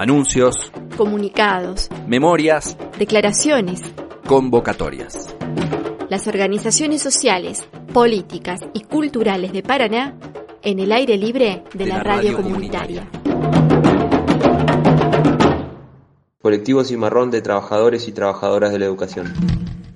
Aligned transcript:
Anuncios, 0.00 0.72
comunicados, 0.96 1.90
memorias, 2.06 2.74
declaraciones, 2.98 3.82
convocatorias. 4.26 5.36
Las 6.08 6.26
organizaciones 6.26 7.02
sociales, 7.02 7.68
políticas 7.92 8.60
y 8.72 8.84
culturales 8.84 9.52
de 9.52 9.62
Paraná 9.62 10.16
en 10.62 10.78
el 10.78 10.90
aire 10.92 11.18
libre 11.18 11.64
de, 11.74 11.84
la, 11.84 12.02
radio, 12.02 12.34
comunitaria. 12.34 13.10
Colectivo 16.40 16.82
Cimarrón 16.82 17.30
de 17.30 17.42
Trabajadores 17.42 18.08
y 18.08 18.12
Trabajadoras 18.12 18.72
de 18.72 18.78
la 18.78 18.86
Educación. 18.86 19.30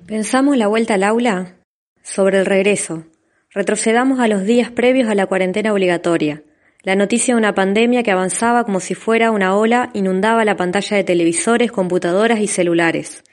Pensamos 0.05 0.55
la 0.55 0.67
vuelta 0.67 0.93
al 0.93 1.03
aula 1.03 1.55
sobre 2.03 2.37
el 2.37 2.45
regreso. 2.45 3.05
Retrocedamos 3.49 4.19
a 4.19 4.27
los 4.27 4.43
días 4.43 4.69
previos 4.69 5.09
a 5.09 5.15
la 5.15 5.25
cuarentena 5.25 5.73
obligatoria. 5.73 6.43
La 6.85 6.95
noticia 6.95 7.33
de 7.33 7.39
una 7.39 7.55
pandemia 7.55 8.03
que 8.03 8.11
avanzaba 8.11 8.63
como 8.63 8.79
si 8.79 8.93
fuera 8.93 9.31
una 9.31 9.55
ola 9.55 9.89
inundaba 9.95 10.45
la 10.45 10.55
pantalla 10.55 10.97
de 10.97 11.03
televisores, 11.03 11.71
computadoras 11.71 12.39
y 12.39 12.47
celulares. 12.47 13.23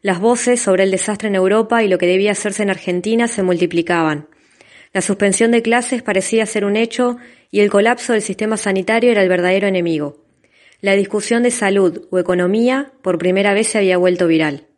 Las 0.00 0.18
voces 0.18 0.62
sobre 0.62 0.84
el 0.84 0.90
desastre 0.90 1.28
en 1.28 1.34
Europa 1.34 1.82
y 1.82 1.88
lo 1.88 1.98
que 1.98 2.06
debía 2.06 2.32
hacerse 2.32 2.62
en 2.62 2.70
Argentina 2.70 3.28
se 3.28 3.42
multiplicaban. 3.42 4.28
La 4.94 5.02
suspensión 5.02 5.50
de 5.50 5.60
clases 5.60 6.02
parecía 6.02 6.46
ser 6.46 6.64
un 6.64 6.74
hecho 6.74 7.18
y 7.50 7.60
el 7.60 7.68
colapso 7.68 8.14
del 8.14 8.22
sistema 8.22 8.56
sanitario 8.56 9.10
era 9.10 9.22
el 9.22 9.28
verdadero 9.28 9.66
enemigo. 9.66 10.24
La 10.80 10.94
discusión 10.94 11.42
de 11.42 11.50
salud 11.50 12.08
o 12.10 12.18
economía 12.18 12.94
por 13.02 13.18
primera 13.18 13.52
vez 13.52 13.66
se 13.66 13.76
había 13.76 13.98
vuelto 13.98 14.26
viral. 14.26 14.68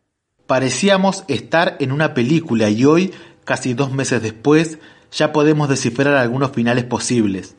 Parecíamos 0.45 1.23
estar 1.29 1.77
en 1.79 1.93
una 1.93 2.13
película 2.13 2.69
y 2.69 2.83
hoy, 2.83 3.13
casi 3.45 3.73
dos 3.73 3.93
meses 3.93 4.21
después, 4.21 4.77
ya 5.09 5.31
podemos 5.31 5.69
descifrar 5.69 6.15
algunos 6.15 6.51
finales 6.51 6.83
posibles 6.83 7.55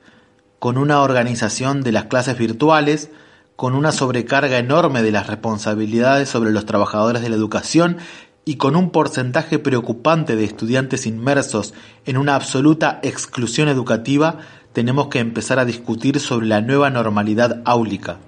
con 0.66 0.78
una 0.78 1.00
organización 1.00 1.84
de 1.84 1.92
las 1.92 2.06
clases 2.06 2.36
virtuales, 2.36 3.10
con 3.54 3.76
una 3.76 3.92
sobrecarga 3.92 4.58
enorme 4.58 5.04
de 5.04 5.12
las 5.12 5.28
responsabilidades 5.28 6.28
sobre 6.28 6.50
los 6.50 6.66
trabajadores 6.66 7.22
de 7.22 7.28
la 7.28 7.36
educación 7.36 7.98
y 8.44 8.56
con 8.56 8.74
un 8.74 8.90
porcentaje 8.90 9.60
preocupante 9.60 10.34
de 10.34 10.42
estudiantes 10.42 11.06
inmersos 11.06 11.72
en 12.04 12.16
una 12.16 12.34
absoluta 12.34 12.98
exclusión 13.04 13.68
educativa, 13.68 14.40
tenemos 14.72 15.06
que 15.06 15.20
empezar 15.20 15.60
a 15.60 15.64
discutir 15.64 16.18
sobre 16.18 16.46
la 16.46 16.60
nueva 16.62 16.90
normalidad 16.90 17.62
áulica. 17.64 18.18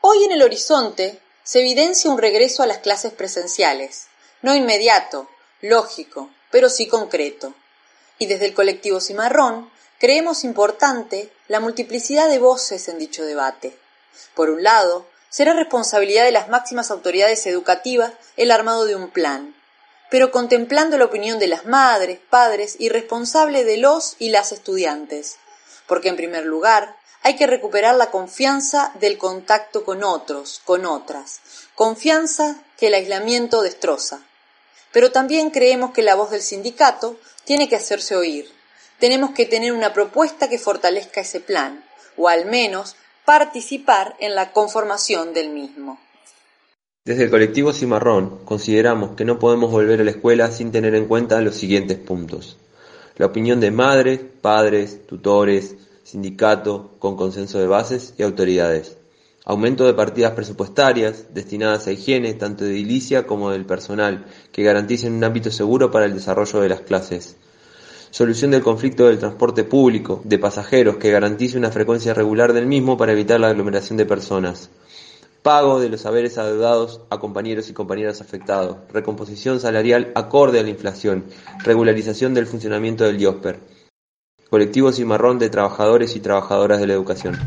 Hoy 0.00 0.24
en 0.24 0.32
el 0.32 0.40
horizonte 0.40 1.20
se 1.42 1.60
evidencia 1.60 2.10
un 2.10 2.16
regreso 2.16 2.62
a 2.62 2.66
las 2.66 2.78
clases 2.78 3.12
presenciales, 3.12 4.06
no 4.40 4.56
inmediato, 4.56 5.28
lógico, 5.60 6.30
pero 6.50 6.70
sí 6.70 6.88
concreto. 6.88 7.52
Y 8.18 8.24
desde 8.24 8.46
el 8.46 8.54
colectivo 8.54 9.02
Cimarrón 9.02 9.68
creemos 9.98 10.44
importante 10.44 11.32
la 11.48 11.60
multiplicidad 11.60 12.28
de 12.28 12.38
voces 12.38 12.88
en 12.88 12.98
dicho 12.98 13.24
debate. 13.24 13.76
Por 14.34 14.50
un 14.50 14.62
lado, 14.62 15.06
será 15.28 15.52
responsabilidad 15.52 16.24
de 16.24 16.32
las 16.32 16.48
máximas 16.48 16.90
autoridades 16.90 17.46
educativas 17.46 18.12
el 18.36 18.50
armado 18.50 18.86
de 18.86 18.96
un 18.96 19.10
plan, 19.10 19.54
pero 20.10 20.30
contemplando 20.30 20.96
la 20.96 21.04
opinión 21.04 21.38
de 21.38 21.48
las 21.48 21.66
madres, 21.66 22.18
padres 22.30 22.76
y 22.78 22.88
responsables 22.88 23.66
de 23.66 23.76
los 23.76 24.16
y 24.18 24.30
las 24.30 24.52
estudiantes, 24.52 25.36
porque 25.86 26.08
en 26.08 26.16
primer 26.16 26.46
lugar 26.46 26.96
hay 27.22 27.36
que 27.36 27.46
recuperar 27.46 27.96
la 27.96 28.10
confianza 28.10 28.92
del 29.00 29.18
contacto 29.18 29.84
con 29.84 30.04
otros, 30.04 30.62
con 30.64 30.86
otras, 30.86 31.40
confianza 31.74 32.62
que 32.78 32.86
el 32.86 32.94
aislamiento 32.94 33.62
destroza. 33.62 34.20
Pero 34.92 35.12
también 35.12 35.50
creemos 35.50 35.92
que 35.92 36.02
la 36.02 36.14
voz 36.14 36.30
del 36.30 36.42
sindicato 36.42 37.18
tiene 37.44 37.68
que 37.68 37.76
hacerse 37.76 38.16
oír, 38.16 38.50
tenemos 38.98 39.30
que 39.30 39.46
tener 39.46 39.72
una 39.72 39.92
propuesta 39.92 40.48
que 40.48 40.58
fortalezca 40.58 41.20
ese 41.20 41.40
plan, 41.40 41.84
o 42.16 42.28
al 42.28 42.46
menos 42.46 42.96
participar 43.24 44.16
en 44.20 44.34
la 44.34 44.52
conformación 44.52 45.32
del 45.32 45.50
mismo. 45.50 45.98
Desde 47.04 47.24
el 47.24 47.30
colectivo 47.30 47.72
Cimarrón 47.72 48.44
consideramos 48.44 49.16
que 49.16 49.24
no 49.24 49.38
podemos 49.38 49.70
volver 49.70 50.00
a 50.00 50.04
la 50.04 50.10
escuela 50.10 50.50
sin 50.50 50.72
tener 50.72 50.94
en 50.94 51.06
cuenta 51.06 51.40
los 51.40 51.54
siguientes 51.54 51.96
puntos. 51.98 52.58
La 53.16 53.26
opinión 53.26 53.60
de 53.60 53.70
madres, 53.70 54.20
padres, 54.42 55.06
tutores, 55.06 55.76
sindicato, 56.04 56.96
con 56.98 57.16
consenso 57.16 57.58
de 57.58 57.66
bases 57.66 58.14
y 58.18 58.22
autoridades. 58.22 58.96
Aumento 59.44 59.86
de 59.86 59.94
partidas 59.94 60.32
presupuestarias 60.32 61.32
destinadas 61.32 61.86
a 61.86 61.92
higiene 61.92 62.34
tanto 62.34 62.64
de 62.64 62.72
edilicia 62.72 63.26
como 63.26 63.50
del 63.50 63.64
personal, 63.64 64.26
que 64.52 64.62
garanticen 64.62 65.14
un 65.14 65.24
ámbito 65.24 65.50
seguro 65.50 65.90
para 65.90 66.04
el 66.04 66.14
desarrollo 66.14 66.60
de 66.60 66.68
las 66.68 66.82
clases 66.82 67.36
solución 68.10 68.50
del 68.50 68.62
conflicto 68.62 69.06
del 69.06 69.18
transporte 69.18 69.64
público 69.64 70.20
de 70.24 70.38
pasajeros 70.38 70.96
que 70.96 71.10
garantice 71.10 71.58
una 71.58 71.70
frecuencia 71.70 72.14
regular 72.14 72.52
del 72.52 72.66
mismo 72.66 72.96
para 72.96 73.12
evitar 73.12 73.40
la 73.40 73.48
aglomeración 73.48 73.96
de 73.96 74.06
personas, 74.06 74.70
pago 75.42 75.80
de 75.80 75.88
los 75.88 76.06
haberes 76.06 76.38
adeudados 76.38 77.00
a 77.10 77.18
compañeros 77.18 77.70
y 77.70 77.72
compañeras 77.72 78.20
afectados, 78.20 78.78
recomposición 78.92 79.60
salarial 79.60 80.12
acorde 80.14 80.60
a 80.60 80.62
la 80.62 80.70
inflación, 80.70 81.24
regularización 81.64 82.34
del 82.34 82.46
funcionamiento 82.46 83.04
del 83.04 83.20
IOSPER, 83.20 83.60
colectivo 84.50 84.92
cimarrón 84.92 85.38
de 85.38 85.50
trabajadores 85.50 86.16
y 86.16 86.20
trabajadoras 86.20 86.80
de 86.80 86.86
la 86.86 86.94
educación. 86.94 87.38